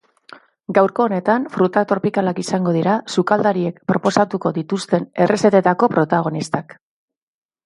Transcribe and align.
Gaurko 0.75 1.03
honetan, 1.09 1.43
fruta 1.55 1.83
tropikalak 1.91 2.41
izango 2.43 2.73
dira 2.77 2.95
sukaldariek 3.17 3.77
proposatuko 3.93 4.53
dituzten 4.57 5.07
errezetetako 5.27 5.91
protagonistak. 5.95 6.77